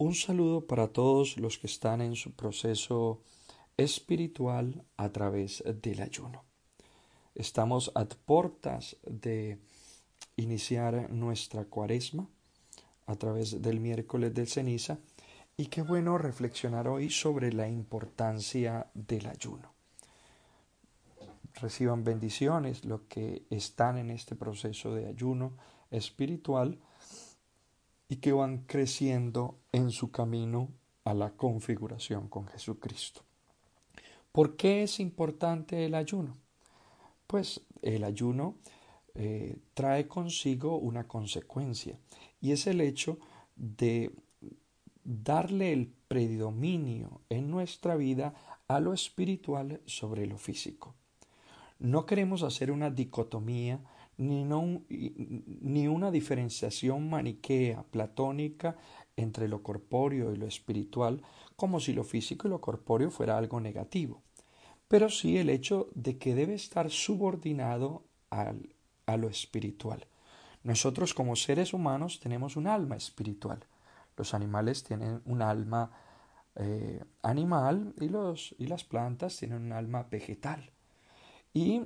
[0.00, 3.20] Un saludo para todos los que están en su proceso
[3.76, 6.42] espiritual a través del ayuno.
[7.34, 9.58] Estamos a puertas de
[10.36, 12.26] iniciar nuestra cuaresma
[13.04, 14.96] a través del miércoles del ceniza
[15.58, 19.74] y qué bueno reflexionar hoy sobre la importancia del ayuno.
[21.60, 25.58] Reciban bendiciones los que están en este proceso de ayuno
[25.90, 26.78] espiritual
[28.10, 30.68] y que van creciendo en su camino
[31.04, 33.22] a la configuración con Jesucristo.
[34.32, 36.36] ¿Por qué es importante el ayuno?
[37.28, 38.56] Pues el ayuno
[39.14, 41.98] eh, trae consigo una consecuencia
[42.40, 43.18] y es el hecho
[43.54, 44.10] de
[45.04, 48.34] darle el predominio en nuestra vida
[48.66, 50.96] a lo espiritual sobre lo físico.
[51.78, 53.80] No queremos hacer una dicotomía
[54.20, 58.76] ni, una diferenciación maniquea, platónica,
[59.16, 61.22] entre lo corpóreo y lo espiritual,
[61.56, 64.22] como si lo físico y lo corpóreo fuera algo negativo,
[64.88, 70.06] pero sí el hecho de que debe estar subordinado a lo espiritual.
[70.62, 73.64] Nosotros como seres humanos tenemos un alma espiritual.
[74.16, 75.90] Los animales tienen un alma
[76.56, 80.70] eh, animal y, los, y las plantas tienen un alma vegetal.
[81.52, 81.80] Y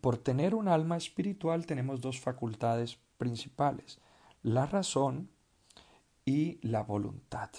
[0.00, 3.98] por tener un alma espiritual tenemos dos facultades principales,
[4.42, 5.30] la razón
[6.24, 7.50] y la voluntad.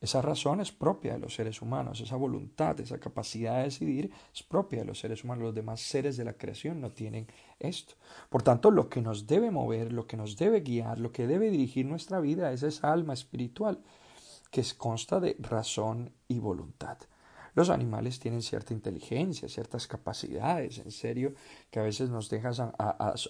[0.00, 4.42] Esa razón es propia de los seres humanos, esa voluntad, esa capacidad de decidir es
[4.42, 5.44] propia de los seres humanos.
[5.44, 7.26] Los demás seres de la creación no tienen
[7.58, 7.96] esto.
[8.30, 11.50] Por tanto, lo que nos debe mover, lo que nos debe guiar, lo que debe
[11.50, 13.82] dirigir nuestra vida es esa alma espiritual
[14.50, 16.96] que consta de razón y voluntad.
[17.54, 21.34] Los animales tienen cierta inteligencia, ciertas capacidades, en serio,
[21.70, 22.72] que a veces nos dejan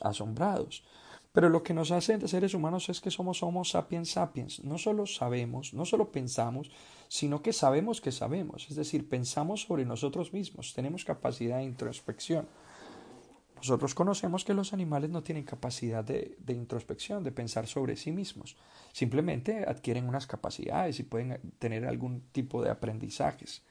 [0.03, 0.85] asombrados.
[1.33, 4.65] Pero lo que nos hace seres humanos es que somos Homo sapiens sapiens.
[4.65, 6.71] No solo sabemos, no solo pensamos,
[7.09, 8.67] sino que sabemos que sabemos.
[8.69, 12.49] Es decir, pensamos sobre nosotros mismos, tenemos capacidad de introspección.
[13.55, 18.11] Nosotros conocemos que los animales no tienen capacidad de, de, introspección, de pensar sobre sí
[18.11, 18.57] mismos.
[18.93, 23.63] Simplemente adquieren unas capacidades y pueden tener algún tipo de aprendizajes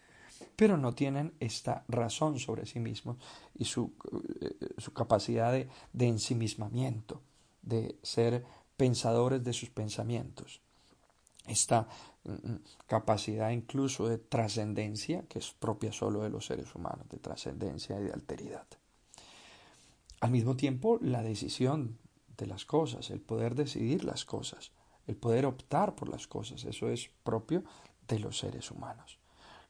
[0.55, 3.17] pero no tienen esta razón sobre sí mismos
[3.55, 3.93] y su,
[4.41, 7.21] eh, su capacidad de, de ensimismamiento,
[7.61, 8.43] de ser
[8.75, 10.61] pensadores de sus pensamientos.
[11.47, 11.87] Esta
[12.23, 17.17] mm, mm, capacidad incluso de trascendencia, que es propia solo de los seres humanos, de
[17.17, 18.67] trascendencia y de alteridad.
[20.21, 21.97] Al mismo tiempo, la decisión
[22.37, 24.71] de las cosas, el poder decidir las cosas,
[25.07, 27.63] el poder optar por las cosas, eso es propio
[28.07, 29.19] de los seres humanos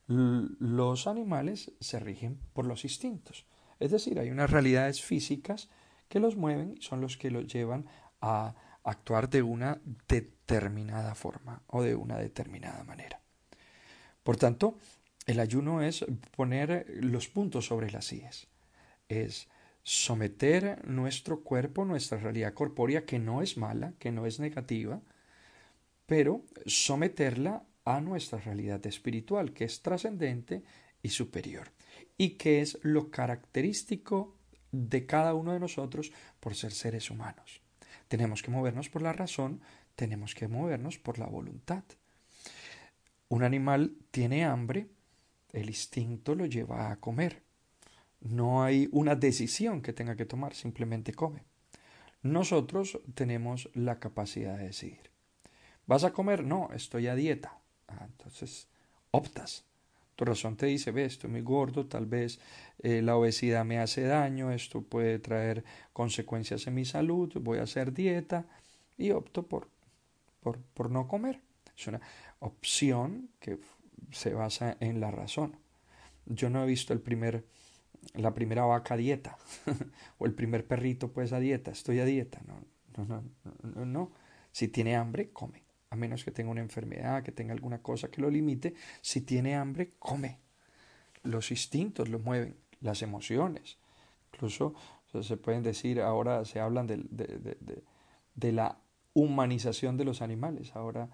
[0.09, 3.45] los animales se rigen por los instintos.
[3.79, 5.69] Es decir, hay unas realidades físicas
[6.07, 7.85] que los mueven y son los que los llevan
[8.19, 13.21] a actuar de una determinada forma o de una determinada manera.
[14.23, 14.79] Por tanto,
[15.27, 16.03] el ayuno es
[16.35, 18.47] poner los puntos sobre las sillas,
[19.09, 19.47] es
[19.83, 25.01] someter nuestro cuerpo, nuestra realidad corpórea, que no es mala, que no es negativa,
[26.07, 30.63] pero someterla a nuestra realidad espiritual, que es trascendente
[31.01, 31.71] y superior,
[32.17, 34.35] y que es lo característico
[34.71, 37.61] de cada uno de nosotros por ser seres humanos.
[38.07, 39.61] Tenemos que movernos por la razón,
[39.95, 41.83] tenemos que movernos por la voluntad.
[43.27, 44.87] Un animal tiene hambre,
[45.51, 47.41] el instinto lo lleva a comer.
[48.21, 51.43] No hay una decisión que tenga que tomar, simplemente come.
[52.21, 55.09] Nosotros tenemos la capacidad de decidir.
[55.87, 56.43] ¿Vas a comer?
[56.43, 57.58] No, estoy a dieta.
[57.89, 58.67] Ah, entonces
[59.11, 59.65] optas.
[60.15, 62.39] Tu razón te dice, ve, estoy muy gordo, tal vez
[62.79, 65.63] eh, la obesidad me hace daño, esto puede traer
[65.93, 68.45] consecuencias en mi salud, voy a hacer dieta
[68.97, 69.69] y opto por,
[70.41, 71.41] por, por no comer.
[71.77, 72.01] Es una
[72.39, 73.59] opción que
[74.11, 75.55] se basa en la razón.
[76.25, 77.45] Yo no he visto el primer,
[78.13, 79.37] la primera vaca a dieta
[80.17, 82.41] o el primer perrito pues a dieta, estoy a dieta.
[82.45, 82.59] No,
[82.97, 84.11] no, no, no, no.
[84.51, 88.21] Si tiene hambre, come a menos que tenga una enfermedad, que tenga alguna cosa que
[88.21, 90.39] lo limite, si tiene hambre, come.
[91.23, 93.77] Los instintos lo mueven, las emociones.
[94.33, 94.75] Incluso
[95.21, 97.25] se pueden decir, ahora se hablan de, de,
[97.59, 97.83] de,
[98.35, 98.79] de, la
[99.13, 100.75] humanización de los animales.
[100.75, 101.09] Ahora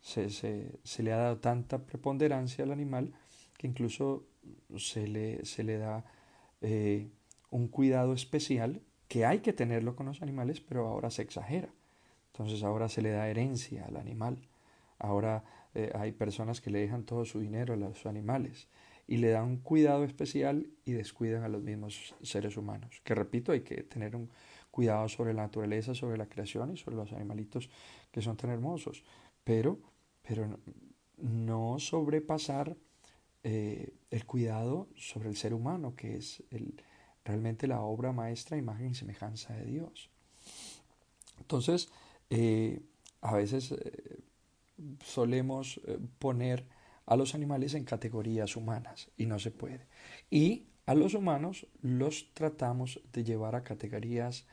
[0.00, 3.12] se, se, se, le ha dado tanta preponderancia al animal
[3.58, 4.26] que incluso
[4.76, 6.04] se le, se le da
[6.60, 7.10] eh,
[7.50, 11.68] un cuidado especial que hay que tenerlo con los animales, pero ahora se exagera.
[12.32, 14.38] Entonces ahora se le da herencia al animal.
[14.98, 15.44] Ahora
[15.74, 18.68] eh, hay personas que le dejan todo su dinero a los animales
[19.06, 23.00] y le dan un cuidado especial y descuidan a los mismos seres humanos.
[23.02, 24.30] Que repito, hay que tener un
[24.70, 27.68] cuidado sobre la naturaleza, sobre la creación y sobre los animalitos
[28.12, 29.02] que son tan hermosos.
[29.42, 29.80] Pero,
[30.22, 30.58] pero
[31.16, 32.76] no sobrepasar
[33.42, 36.80] eh, el cuidado sobre el ser humano, que es el,
[37.24, 40.10] realmente la obra maestra, imagen y semejanza de Dios.
[41.38, 41.90] Entonces,
[42.30, 42.80] eh,
[43.20, 44.20] a veces eh,
[45.04, 45.80] solemos
[46.18, 46.66] poner
[47.06, 49.86] a los animales en categorías humanas y no se puede.
[50.30, 54.46] Y a los humanos los tratamos de llevar a categorías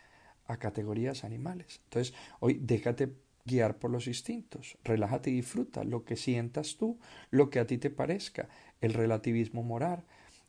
[0.47, 1.81] a categorías animales.
[1.85, 3.13] Entonces, hoy déjate
[3.45, 6.99] guiar por los instintos, relájate y disfruta lo que sientas tú,
[7.31, 8.49] lo que a ti te parezca,
[8.81, 10.03] el relativismo moral,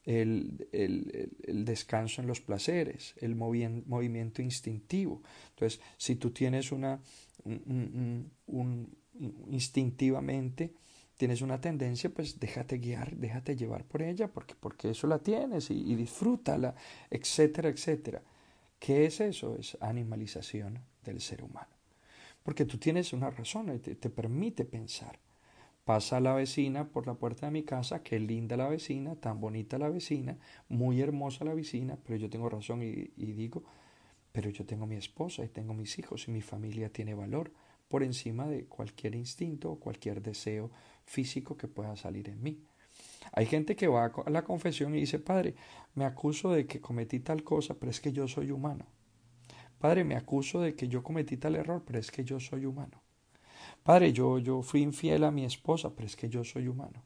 [0.09, 5.23] el, el, descanso en los placeres, el movimiento instintivo.
[5.51, 7.01] Entonces, si tú tienes una,
[7.45, 8.97] un,
[9.51, 10.73] instintivamente,
[11.17, 15.71] tienes una tendencia, pues déjate guiar, déjate llevar por ella, porque, porque eso la tienes
[15.71, 16.75] y, y disfrútala,
[17.11, 18.23] etcétera, etcétera.
[18.79, 19.57] ¿Qué es eso?
[19.57, 21.69] Es animalización del ser humano.
[22.43, 25.19] Porque tú tienes una razón y te, permite pensar.
[25.89, 29.79] Pasa la vecina por la puerta de mi casa, qué linda la vecina, tan bonita
[29.79, 30.37] la vecina,
[30.69, 33.65] muy hermosa la vecina, pero yo tengo razón y, y digo,
[34.31, 37.55] pero yo tengo mi esposa y tengo mis hijos y mi familia tiene valor
[37.89, 40.71] por encima de cualquier instinto o cualquier deseo
[41.07, 42.63] físico que pueda salir en mí.
[43.33, 45.55] Hay gente que va a la confesión y dice, Padre,
[45.95, 48.85] me acuso de que cometí tal cosa, pero es que yo soy humano.
[49.79, 53.01] Padre, me acuso de que yo cometí tal error, pero es que yo soy humano.
[53.89, 57.03] Padre, yo, yo fui infiel a mi esposa, pero es que yo soy humano.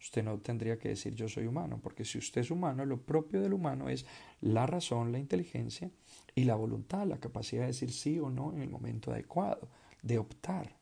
[0.00, 3.42] Usted no tendría que decir yo soy humano, porque si usted es humano, lo propio
[3.42, 4.06] del humano es
[4.40, 5.90] la razón, la inteligencia
[6.34, 9.68] y la voluntad, la capacidad de decir sí o no en el momento adecuado,
[10.00, 10.74] de optar.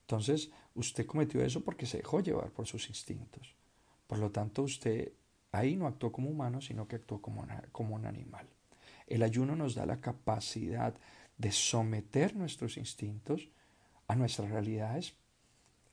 [0.00, 3.54] Entonces, usted cometió eso porque se dejó llevar por sus instintos.
[4.06, 5.12] Por lo tanto, usted
[5.52, 8.48] ahí no actuó como humano, sino que actuó como, como un animal.
[9.06, 10.94] El ayuno nos da la capacidad
[11.36, 13.50] de someter nuestros instintos
[14.08, 15.14] a nuestras realidades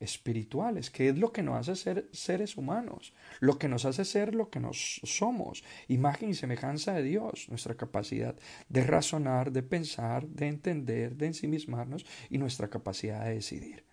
[0.00, 4.34] espirituales, que es lo que nos hace ser seres humanos, lo que nos hace ser
[4.34, 8.36] lo que nos somos, imagen y semejanza de Dios, nuestra capacidad
[8.68, 13.84] de razonar, de pensar, de entender, de ensimismarnos y nuestra capacidad de decidir.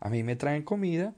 [0.00, 1.14] A mí me traen comida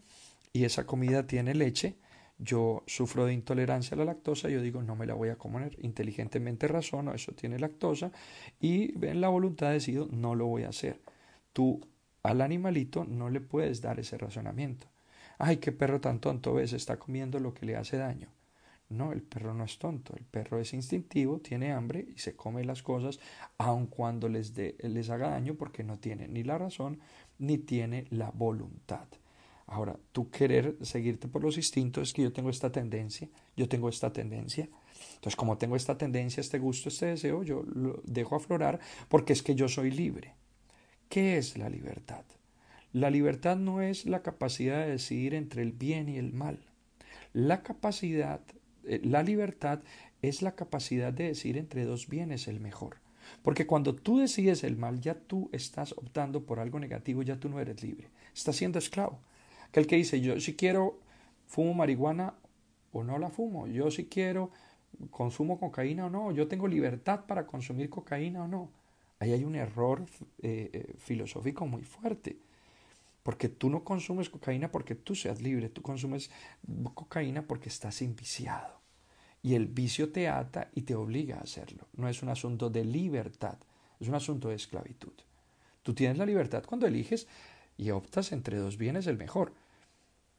[0.52, 1.96] y esa comida tiene leche
[2.38, 5.76] yo sufro de intolerancia a la lactosa, yo digo no me la voy a comer,
[5.80, 8.12] inteligentemente razono, eso tiene lactosa
[8.60, 11.00] y en la voluntad decido no lo voy a hacer.
[11.52, 11.80] Tú
[12.26, 14.88] al animalito no le puedes dar ese razonamiento.
[15.38, 18.30] Ay, qué perro tan tonto ves, está comiendo lo que le hace daño.
[18.88, 22.64] No, el perro no es tonto, el perro es instintivo, tiene hambre y se come
[22.64, 23.18] las cosas
[23.58, 27.00] aun cuando les, les haga daño porque no tiene ni la razón
[27.38, 29.06] ni tiene la voluntad.
[29.66, 33.88] Ahora, tú querer seguirte por los instintos es que yo tengo esta tendencia, yo tengo
[33.88, 34.68] esta tendencia.
[35.14, 38.78] Entonces, como tengo esta tendencia, este gusto, este deseo, yo lo dejo aflorar
[39.08, 40.34] porque es que yo soy libre.
[41.08, 42.24] ¿Qué es la libertad?
[42.92, 46.58] La libertad no es la capacidad de decidir entre el bien y el mal.
[47.32, 48.40] La capacidad,
[48.84, 49.80] eh, la libertad
[50.22, 52.96] es la capacidad de decidir entre dos bienes el mejor.
[53.42, 57.48] Porque cuando tú decides el mal, ya tú estás optando por algo negativo, ya tú
[57.48, 58.08] no eres libre.
[58.34, 59.18] Estás siendo esclavo.
[59.68, 60.98] Aquel que dice, yo si quiero
[61.46, 62.34] fumo marihuana
[62.92, 64.50] o no la fumo, yo si quiero
[65.10, 68.70] consumo cocaína o no, yo tengo libertad para consumir cocaína o no.
[69.18, 70.04] Ahí hay un error
[70.42, 72.38] eh, eh, filosófico muy fuerte.
[73.22, 76.30] Porque tú no consumes cocaína porque tú seas libre, tú consumes
[76.94, 78.80] cocaína porque estás inviciado.
[79.42, 81.88] Y el vicio te ata y te obliga a hacerlo.
[81.96, 83.58] No es un asunto de libertad,
[83.98, 85.12] es un asunto de esclavitud.
[85.82, 87.26] Tú tienes la libertad cuando eliges
[87.76, 89.52] y optas entre dos bienes el mejor.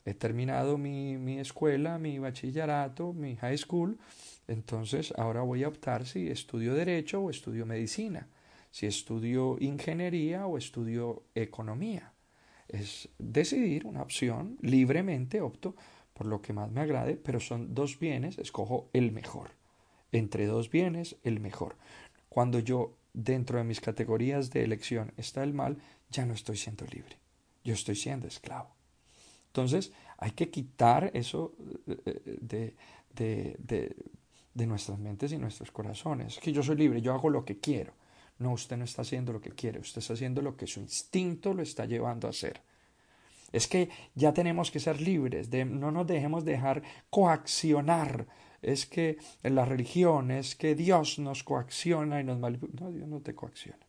[0.06, 3.98] He terminado mi, mi escuela, mi bachillerato, mi high school,
[4.48, 8.30] entonces ahora voy a optar si estudio derecho o estudio medicina,
[8.72, 12.14] si estudio ingeniería o estudio economía.
[12.68, 15.76] Es decidir una opción, libremente opto
[16.14, 19.52] por lo que más me agrade, pero son dos bienes, escojo el mejor.
[20.12, 21.78] Entre dos bienes, el mejor.
[22.30, 25.78] Cuando yo dentro de mis categorías de elección está el mal,
[26.10, 27.18] ya no estoy siendo libre
[27.68, 28.70] yo estoy siendo esclavo.
[29.48, 31.54] Entonces hay que quitar eso
[31.86, 32.76] eh, de,
[33.14, 33.96] de,
[34.54, 36.40] de, nuestras mentes y nuestros corazones.
[36.40, 37.94] Que yo soy libre, yo hago lo que quiero.
[38.40, 41.54] No, usted no está haciendo lo que quiere, usted está haciendo lo que su instinto
[41.54, 42.62] lo está llevando a hacer.
[43.52, 48.28] Es que ya tenemos que ser libres, de, no nos dejemos dejar coaccionar.
[48.62, 52.74] Es que en la religión es que Dios nos coacciona y nos manipula.
[52.80, 53.86] No, Dios no te coacciona.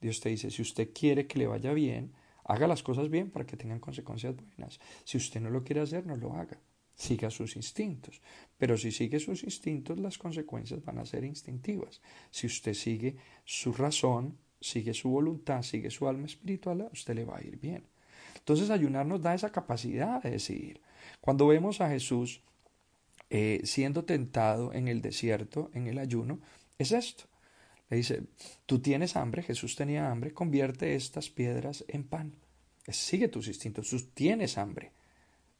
[0.00, 2.12] Dios te dice, si usted quiere que le vaya bien,
[2.44, 4.78] Haga las cosas bien para que tengan consecuencias buenas.
[5.04, 6.58] Si usted no lo quiere hacer, no lo haga.
[6.94, 8.20] Siga sus instintos.
[8.56, 12.00] Pero si sigue sus instintos, las consecuencias van a ser instintivas.
[12.30, 17.38] Si usted sigue su razón, sigue su voluntad, sigue su alma espiritual, usted le va
[17.38, 17.84] a ir bien.
[18.38, 20.80] Entonces ayunar nos da esa capacidad de decidir.
[21.20, 22.42] Cuando vemos a Jesús
[23.30, 26.40] eh, siendo tentado en el desierto, en el ayuno,
[26.78, 27.24] es esto.
[27.90, 28.22] Le dice,
[28.66, 32.34] tú tienes hambre, Jesús tenía hambre, convierte estas piedras en pan.
[32.88, 34.92] Sigue tus instintos, tú tienes hambre.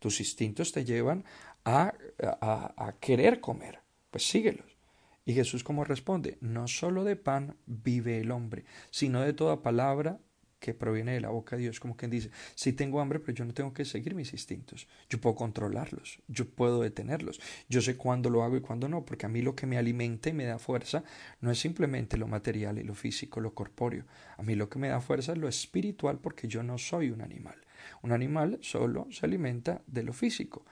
[0.05, 1.25] Tus instintos te llevan
[1.65, 3.81] a, a, querer comer,
[4.11, 4.77] pues síguelos.
[5.25, 10.21] Y Jesús como responde, no solo de pan vive el hombre, sino de toda palabra
[10.59, 13.47] que proviene de la boca de Dios, como quien dice, si tengo hambre, pero yo
[13.47, 18.29] no tengo que seguir mis instintos, yo puedo controlarlos, yo puedo detenerlos, yo sé cuándo
[18.29, 20.59] lo hago y cuándo no, porque a mí lo que me alimenta y me da
[20.59, 21.03] fuerza
[21.41, 24.05] no es simplemente lo material y lo físico, lo corpóreo,
[24.37, 27.23] a mí lo que me da fuerza es lo espiritual, porque yo no soy un
[27.23, 27.57] animal.
[28.03, 30.65] Un animal solo se alimenta de lo físico,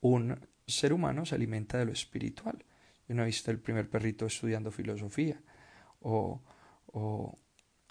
[0.00, 2.64] un ser humano se alimenta de lo espiritual.
[3.08, 5.40] Yo no he visto el primer perrito estudiando filosofía
[6.00, 6.42] o,
[6.86, 7.38] o,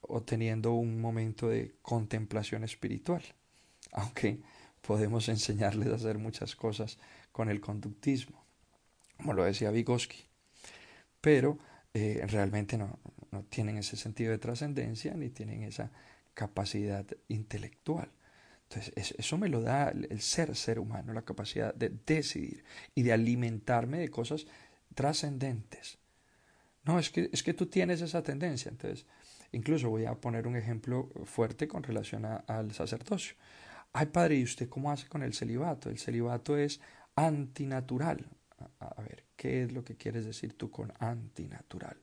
[0.01, 3.23] o teniendo un momento de contemplación espiritual,
[3.91, 4.41] aunque
[4.81, 6.97] podemos enseñarles a hacer muchas cosas
[7.31, 8.43] con el conductismo,
[9.17, 10.25] como lo decía Vygotsky,
[11.21, 11.59] pero
[11.93, 12.99] eh, realmente no,
[13.31, 15.91] no tienen ese sentido de trascendencia ni tienen esa
[16.33, 18.09] capacidad intelectual.
[18.73, 22.63] Entonces, eso me lo da el ser ser humano, la capacidad de decidir
[22.95, 24.45] y de alimentarme de cosas
[24.95, 25.97] trascendentes.
[26.85, 28.69] No, es que, es que tú tienes esa tendencia.
[28.69, 29.05] Entonces,
[29.51, 33.35] incluso voy a poner un ejemplo fuerte con relación al sacerdocio.
[33.91, 35.89] Ay, padre, ¿y usted cómo hace con el celibato?
[35.89, 36.79] El celibato es
[37.15, 38.25] antinatural.
[38.79, 41.97] a ver, ¿qué es lo que quieres decir tú con antinatural?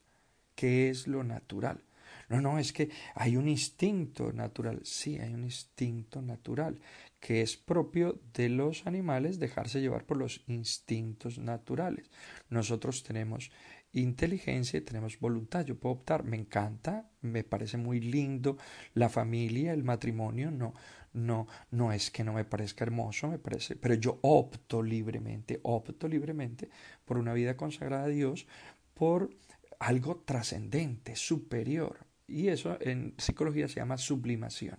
[0.54, 1.82] ¿Qué es lo natural?
[2.28, 4.80] No, no, es que hay un instinto natural.
[4.85, 6.78] Sí, hay un instinto natural
[7.20, 12.11] que es propio de los animales dejarse llevar por los instintos naturales.
[12.50, 13.50] Nosotros tenemos
[13.92, 15.64] inteligencia y tenemos voluntad.
[15.64, 18.58] Yo puedo optar, me encanta, me parece muy lindo
[18.94, 20.75] la familia, el matrimonio, no,
[21.14, 26.06] no, no es que no me parezca hermoso, me parece, pero yo opto libremente, opto
[26.08, 26.68] libremente
[27.04, 28.47] por una vida consagrada a Dios,
[28.94, 29.30] por
[29.78, 32.07] algo trascendente, superior.
[32.28, 34.78] Y eso en psicología se llama sublimación.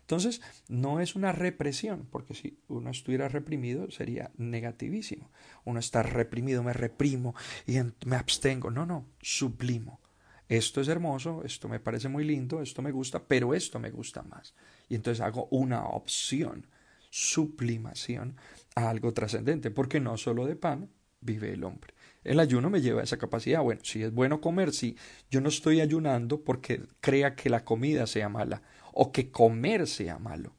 [0.00, 5.30] Entonces, no es una represión, porque si uno estuviera reprimido sería negativísimo.
[5.64, 7.34] Uno está reprimido, me reprimo
[7.66, 8.70] y me abstengo.
[8.70, 10.00] No, no, sublimo.
[10.48, 14.22] Esto es hermoso, esto me parece muy lindo, esto me gusta, pero esto me gusta
[14.22, 14.54] más.
[14.88, 16.66] Y entonces hago una opción,
[17.08, 18.36] sublimación
[18.74, 21.94] a algo trascendente, porque no solo de pan vive el hombre.
[22.24, 23.62] El ayuno me lleva a esa capacidad.
[23.62, 24.96] Bueno, si es bueno comer, si
[25.30, 28.62] yo no estoy ayunando porque crea que la comida sea mala
[28.92, 30.54] o que comer sea malo.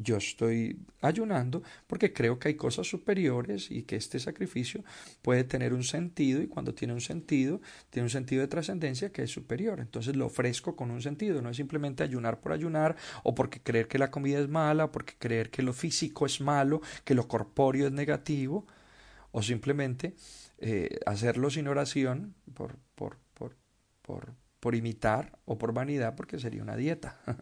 [0.00, 4.84] Yo estoy ayunando porque creo que hay cosas superiores y que este sacrificio
[5.22, 7.60] puede tener un sentido y cuando tiene un sentido,
[7.90, 9.80] tiene un sentido de trascendencia que es superior.
[9.80, 13.88] Entonces lo ofrezco con un sentido, no es simplemente ayunar por ayunar o porque creer
[13.88, 17.88] que la comida es mala, porque creer que lo físico es malo, que lo corpóreo
[17.88, 18.66] es negativo
[19.32, 20.14] o simplemente
[20.58, 26.76] eh, hacerlo sin oración por, por, por, por, imitar o por vanidad porque sería una
[26.76, 27.20] dieta.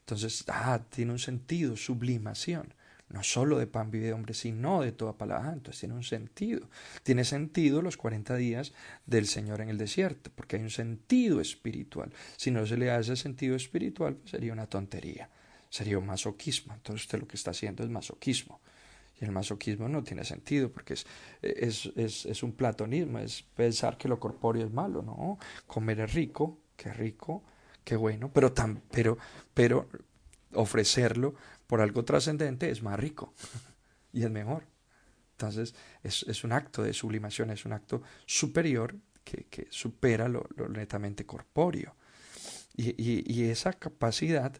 [0.00, 2.74] Entonces, ah, tiene un sentido, sublimación.
[3.08, 5.50] No solo de pan vive hombre, sino de toda palabra.
[5.50, 6.68] Ah, entonces tiene un sentido.
[7.04, 8.72] Tiene sentido los 40 días
[9.04, 12.12] del Señor en el desierto, porque hay un sentido espiritual.
[12.36, 15.30] Si no se le ese sentido espiritual, pues sería una tontería.
[15.70, 16.74] Sería un masoquismo.
[16.74, 18.60] Entonces usted lo que está haciendo es masoquismo.
[19.20, 21.06] Y el masoquismo no tiene sentido porque es,
[21.40, 25.38] es, es, es un platonismo, es pensar que lo corpóreo es malo, ¿no?
[25.66, 27.42] Comer es rico, qué rico,
[27.82, 29.16] qué bueno, pero, tan, pero,
[29.54, 29.88] pero
[30.52, 31.34] ofrecerlo
[31.66, 33.32] por algo trascendente es más rico
[34.12, 34.64] y es mejor.
[35.32, 40.46] Entonces es, es, un acto de sublimación, es un acto superior que, que supera lo,
[40.56, 41.94] lo, netamente corpóreo.
[42.74, 44.52] Y, y, y esa capacidad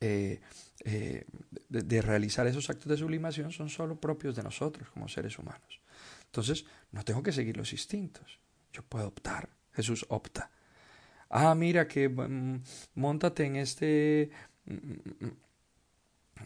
[0.00, 0.40] eh,
[0.84, 1.24] eh,
[1.68, 5.80] de, realizar esos actos de sublimación son solo propios de nosotros como seres humanos.
[6.26, 8.40] Entonces, no tengo que seguir los instintos.
[8.72, 9.48] Yo puedo optar.
[9.72, 10.50] Jesús opta.
[11.30, 12.62] Ah, mira que mm,
[12.96, 14.30] montate en este
[14.66, 15.28] mm,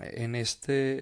[0.00, 1.00] en este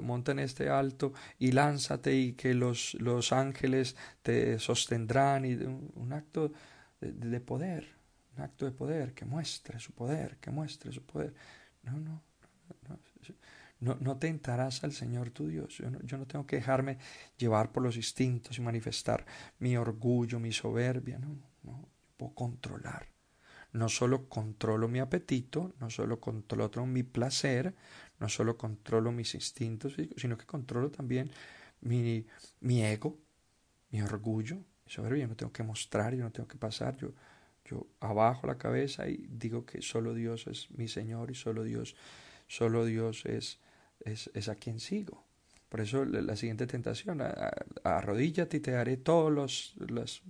[0.00, 6.12] monta en este alto y lánzate y que los, los ángeles te sostendrán y un,
[6.12, 6.52] acto
[7.00, 7.88] de, de poder,
[8.36, 11.34] un acto de poder que muestre su poder, que muestre su poder.
[11.82, 12.22] No, no,
[13.78, 15.76] no, no, tentarás al Señor tu Dios.
[15.76, 16.98] Yo no, yo no, tengo que dejarme
[17.36, 19.26] llevar por los instintos y manifestar
[19.58, 21.18] mi orgullo, mi soberbia.
[21.18, 23.08] No, no, puedo controlar.
[23.72, 27.74] No solo controlo mi apetito, no solo controlo mi placer,
[28.18, 31.30] no solo controlo mis instintos, sino que controlo también
[31.82, 32.26] mi,
[32.60, 33.18] mi ego,
[33.90, 35.24] mi orgullo, soberbia.
[35.24, 36.96] Yo no tengo que mostrar, yo no tengo que pasar.
[36.96, 37.12] Yo,
[37.66, 41.94] yo abajo la cabeza y digo que solo Dios es mi Señor y solo Dios
[42.46, 43.58] solo Dios es,
[44.00, 45.24] es, a quien sigo.
[45.68, 47.20] Por eso la siguiente tentación,
[47.82, 50.22] arrodíllate y te daré todas las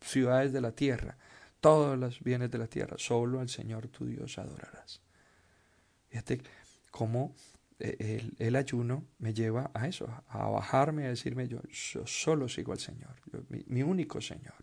[0.00, 1.16] ciudades de la tierra,
[1.60, 5.00] todos los bienes de la tierra, solo al Señor tu Dios adorarás.
[6.08, 6.40] Fíjate
[6.90, 7.34] cómo
[7.78, 12.78] eh, el, ayuno me lleva a eso, a bajarme, a decirme yo, solo sigo al
[12.78, 13.16] Señor,
[13.66, 14.54] mi, único Señor.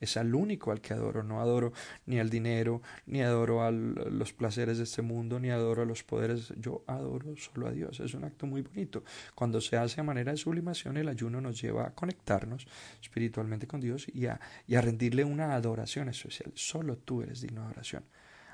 [0.00, 1.72] Es al único al que adoro, no adoro
[2.06, 6.02] ni al dinero, ni adoro a los placeres de este mundo, ni adoro a los
[6.02, 8.00] poderes, yo adoro solo a Dios.
[8.00, 9.04] Es un acto muy bonito.
[9.34, 12.66] Cuando se hace a manera de sublimación, el ayuno nos lleva a conectarnos
[13.02, 16.50] espiritualmente con Dios y a, y a rendirle una adoración especial.
[16.54, 18.04] Solo tú eres digno de adoración.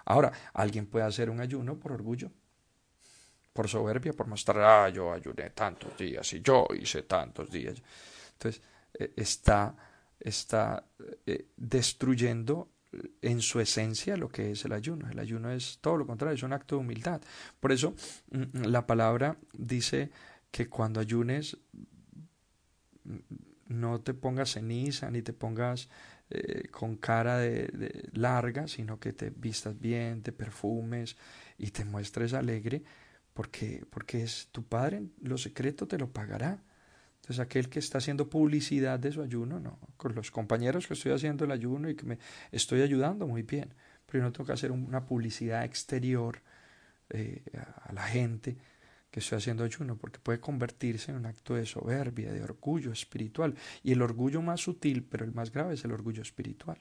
[0.06, 2.30] Ahora, alguien puede hacer un ayuno por orgullo,
[3.52, 7.82] por soberbia, por mostrar, ah, yo ayuné tantos días y yo hice tantos días.
[8.32, 8.62] Entonces,
[8.94, 9.74] eh, está,
[10.20, 10.86] está
[11.26, 12.70] eh, destruyendo
[13.22, 15.08] en su esencia lo que es el ayuno.
[15.10, 17.20] El ayuno es todo lo contrario, es un acto de humildad.
[17.60, 17.94] Por eso
[18.30, 20.10] mm, mm, la palabra dice
[20.50, 21.56] que cuando ayunes
[23.04, 23.16] mm,
[23.68, 25.88] no te pongas ceniza ni te pongas
[26.30, 31.16] eh, con cara de, larga, sino que te vistas bien, te perfumes
[31.58, 32.82] y te muestres alegre
[33.32, 36.62] porque, porque es tu Padre, lo secreto te lo pagará.
[37.26, 41.10] Entonces aquel que está haciendo publicidad de su ayuno, no, con los compañeros que estoy
[41.10, 42.20] haciendo el ayuno y que me
[42.52, 43.74] estoy ayudando muy bien,
[44.06, 46.40] pero yo no tengo que hacer una publicidad exterior
[47.10, 47.42] eh,
[47.82, 48.56] a la gente
[49.10, 53.56] que estoy haciendo ayuno, porque puede convertirse en un acto de soberbia, de orgullo espiritual.
[53.82, 56.78] Y el orgullo más sutil, pero el más grave, es el orgullo espiritual.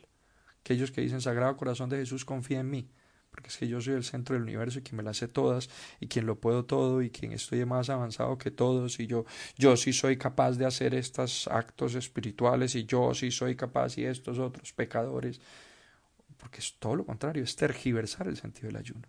[0.60, 2.88] Aquellos que dicen, Sagrado Corazón de Jesús, confía en mí
[3.36, 5.70] porque es que yo soy el centro del universo y quien me las sé todas
[6.00, 9.26] y quien lo puedo todo y quien estoy más avanzado que todos y yo
[9.58, 14.06] yo sí soy capaz de hacer estos actos espirituales y yo sí soy capaz y
[14.06, 15.42] estos otros pecadores
[16.38, 19.02] porque es todo lo contrario es tergiversar el sentido del ayuno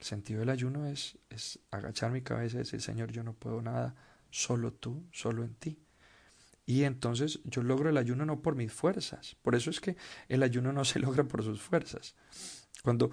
[0.00, 3.62] el sentido del ayuno es, es agachar mi cabeza y decir Señor yo no puedo
[3.62, 3.94] nada
[4.28, 5.78] solo tú solo en ti
[6.66, 9.36] y entonces yo logro el ayuno no por mis fuerzas.
[9.42, 9.96] Por eso es que
[10.28, 12.14] el ayuno no se logra por sus fuerzas.
[12.82, 13.10] Cuando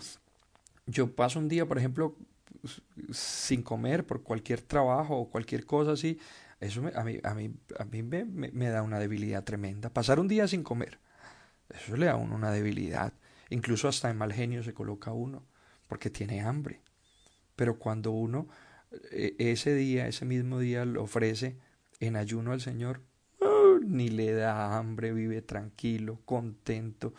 [0.86, 2.16] yo paso un día, por ejemplo,
[3.12, 6.20] sin comer por cualquier trabajo o cualquier cosa así,
[6.60, 9.90] eso a mí, a mí, a mí me, me, da una debilidad tremenda.
[9.90, 11.00] Pasar un día sin comer,
[11.70, 13.14] eso le da a uno una debilidad.
[13.50, 15.46] Incluso hasta en mal genio se coloca uno,
[15.88, 16.82] porque tiene hambre.
[17.56, 18.48] Pero cuando uno
[19.12, 21.58] e, ese día, ese mismo día, lo ofrece
[22.00, 23.02] en ayuno al Señor,
[23.40, 23.80] ¡oh!
[23.86, 27.14] ni le da hambre, vive tranquilo, contento.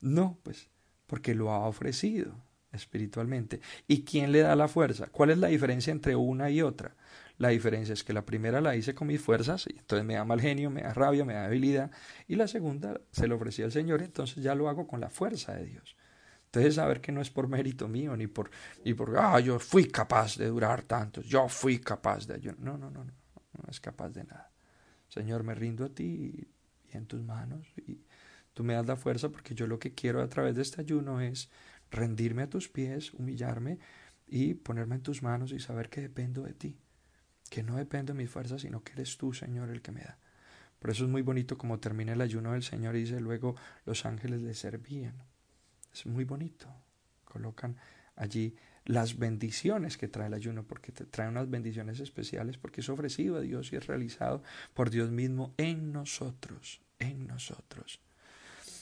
[0.00, 0.68] No, pues
[1.10, 2.32] porque lo ha ofrecido
[2.70, 3.60] espiritualmente.
[3.88, 5.08] ¿Y quién le da la fuerza?
[5.08, 6.94] ¿Cuál es la diferencia entre una y otra?
[7.36, 10.24] La diferencia es que la primera la hice con mis fuerzas, y entonces me da
[10.24, 11.90] mal genio, me da rabia, me da debilidad,
[12.28, 15.52] y la segunda se lo ofrecí al Señor, entonces ya lo hago con la fuerza
[15.52, 15.96] de Dios.
[16.44, 18.52] Entonces saber que no es por mérito mío, ni por,
[18.84, 22.60] ni por, ah, yo fui capaz de durar tantos, yo fui capaz de ayunar.
[22.60, 24.52] No, no, no, no, no es capaz de nada.
[25.08, 26.48] Señor, me rindo a ti
[26.92, 27.98] y en tus manos, y
[28.54, 31.20] Tú me das la fuerza porque yo lo que quiero a través de este ayuno
[31.20, 31.50] es
[31.90, 33.78] rendirme a tus pies, humillarme
[34.26, 36.78] y ponerme en tus manos y saber que dependo de ti,
[37.48, 40.18] que no dependo de mis fuerzas, sino que eres tú, Señor, el que me da.
[40.78, 44.06] Por eso es muy bonito como termina el ayuno del Señor y dice luego los
[44.06, 45.14] ángeles le servían.
[45.92, 46.68] Es muy bonito.
[47.24, 47.76] Colocan
[48.16, 52.88] allí las bendiciones que trae el ayuno, porque te trae unas bendiciones especiales, porque es
[52.88, 54.42] ofrecido a Dios y es realizado
[54.74, 58.00] por Dios mismo en nosotros, en nosotros.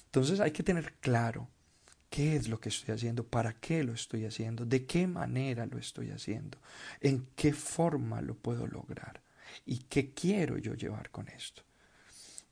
[0.08, 1.50] Entonces hay que tener claro
[2.08, 5.78] qué es lo que estoy haciendo, para qué lo estoy haciendo, de qué manera lo
[5.78, 6.58] estoy haciendo,
[7.00, 9.20] en qué forma lo puedo lograr
[9.66, 11.62] y qué quiero yo llevar con esto.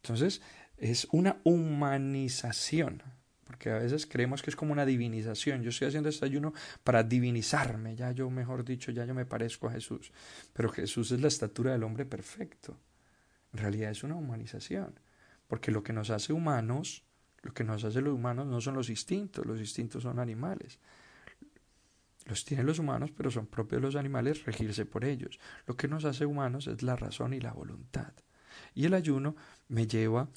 [0.02, 0.42] Entonces
[0.76, 3.02] es una humanización,
[3.46, 5.62] porque a veces creemos que es como una divinización.
[5.62, 6.52] Yo estoy haciendo este ayuno
[6.84, 10.12] para divinizarme, ya yo, mejor dicho, ya yo me parezco a Jesús.
[10.52, 12.78] Pero Jesús es la estatura del hombre perfecto.
[13.54, 15.00] En realidad es una humanización,
[15.46, 17.05] porque lo que nos hace humanos
[17.46, 20.78] lo que nos hace los humanos no son los instintos, los instintos son animales.
[22.24, 25.38] Los tienen los humanos, pero son propios los animales regirse por ellos.
[25.66, 28.12] Lo que nos hace humanos es la razón y la voluntad.
[28.74, 29.36] Y el ayuno
[29.68, 30.28] me lleva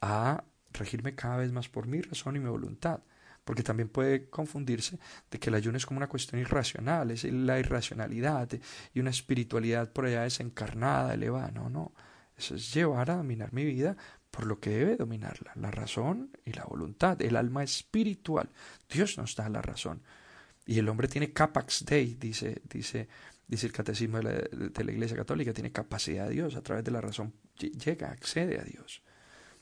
[0.00, 3.00] a regirme cada vez más por mi razón y mi voluntad.
[3.44, 4.98] Porque también puede confundirse
[5.30, 8.48] de que el ayuno es como una cuestión irracional, es la irracionalidad
[8.94, 11.50] y una espiritualidad por allá desencarnada, elevada.
[11.50, 11.92] No, no.
[12.38, 13.98] Eso es llevar a dominar mi vida
[14.34, 18.50] por lo que debe dominarla, la razón y la voluntad, el alma espiritual.
[18.90, 20.02] Dios nos da la razón.
[20.66, 23.06] Y el hombre tiene capax dei, dice, dice,
[23.46, 26.82] dice el catecismo de la, de la Iglesia Católica, tiene capacidad de Dios, a través
[26.82, 29.02] de la razón llega, accede a Dios.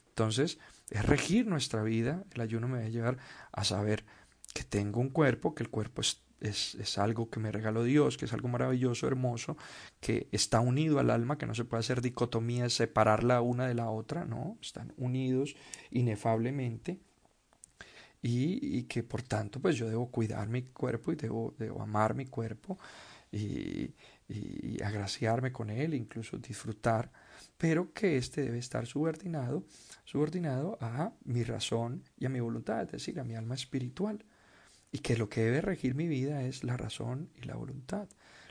[0.08, 0.58] Entonces,
[0.88, 3.18] es regir nuestra vida, el ayuno me a llevar
[3.52, 4.06] a saber
[4.54, 8.16] que tengo un cuerpo, que el cuerpo es es, es, algo que me regaló Dios,
[8.16, 9.56] que es algo maravilloso, hermoso,
[10.00, 13.90] que está unido al alma, que no se puede hacer dicotomía, separarla una de la
[13.90, 15.54] otra, no, están unidos
[15.90, 17.00] inefablemente.
[18.24, 22.26] Y, que por tanto pues yo debo cuidar mi cuerpo y debo, debo amar mi
[22.26, 22.78] cuerpo
[23.32, 23.94] y,
[24.28, 27.10] y, agraciarme con él, incluso disfrutar,
[27.58, 29.64] pero que éste debe estar subordinado,
[30.04, 34.24] subordinado a mi razón y a mi voluntad, es decir, a mi alma espiritual
[34.92, 38.08] y que lo que debe regir mi vida es la razón y la voluntad.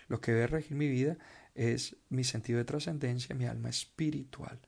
[0.07, 1.17] Lo que debe regir mi vida
[1.53, 4.59] es mi sentido de trascendencia, mi alma espiritual,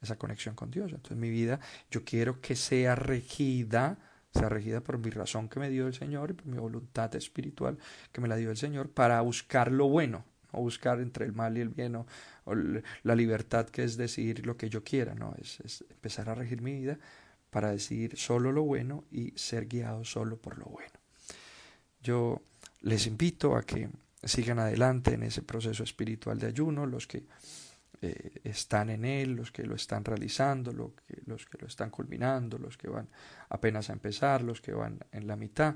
[0.00, 0.92] esa conexión con Dios.
[0.92, 1.58] Entonces mi vida
[1.90, 3.98] yo quiero que sea regida,
[4.32, 7.76] sea regida por mi razón que me dio el Señor y por mi voluntad espiritual
[8.12, 11.58] que me la dio el Señor para buscar lo bueno, no buscar entre el mal
[11.58, 12.06] y el bien o,
[13.02, 16.62] la libertad que es decidir lo que yo quiera, no, es, es empezar a regir
[16.62, 16.96] mi vida
[17.50, 20.95] para decidir solo lo bueno y ser guiado solo por lo bueno.
[22.06, 22.40] Yo
[22.82, 23.88] les invito a que
[24.22, 27.26] sigan adelante en ese proceso espiritual de ayuno, los que
[28.00, 30.92] eh, están en él, los que lo están realizando, los
[31.46, 33.08] que, lo están culminando, los que van
[33.48, 35.74] apenas a empezar, los que van en la mitad,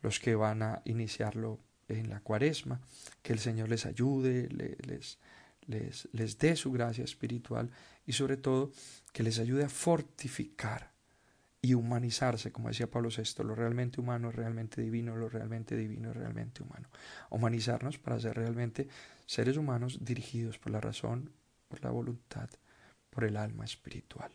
[0.00, 1.58] los que van a iniciarlo
[1.88, 2.80] en la cuaresma,
[3.22, 5.18] que el Señor les ayude, les,
[5.66, 7.70] les, les dé su gracia espiritual
[8.06, 8.72] y sobre todo
[9.12, 10.95] que les ayude a fortificar
[11.66, 16.10] y humanizarse, como decía Pablo VI, lo realmente humano es realmente divino, lo realmente divino
[16.10, 16.88] es realmente humano.
[17.28, 18.88] Humanizarnos para ser realmente
[19.26, 21.32] seres humanos dirigidos por la razón,
[21.66, 22.48] por la voluntad,
[23.10, 24.30] por el alma espiritual.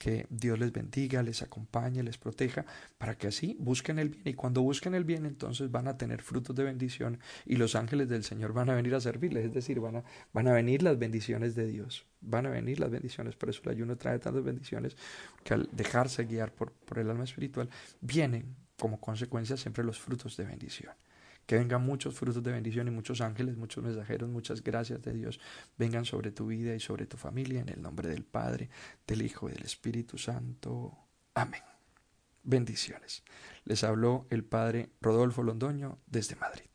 [0.00, 2.64] Que Dios les bendiga, les acompañe, les proteja,
[2.96, 4.22] para que así busquen el bien.
[4.28, 8.08] Y cuando busquen el bien, entonces van a tener frutos de bendición y los ángeles
[8.08, 10.98] del Señor van a venir a servirles, es decir, van a, van a venir las
[10.98, 12.06] bendiciones de Dios.
[12.22, 14.96] Van a venir las bendiciones, por eso el ayuno trae tantas bendiciones,
[15.44, 17.68] que al dejarse guiar por, por el alma espiritual,
[18.00, 20.94] vienen como consecuencia siempre los frutos de bendición.
[21.50, 25.40] Que vengan muchos frutos de bendición y muchos ángeles, muchos mensajeros, muchas gracias de Dios
[25.76, 28.70] vengan sobre tu vida y sobre tu familia en el nombre del Padre,
[29.04, 30.96] del Hijo y del Espíritu Santo.
[31.34, 31.64] Amén.
[32.44, 33.24] Bendiciones.
[33.64, 36.70] Les habló el Padre Rodolfo Londoño desde Madrid.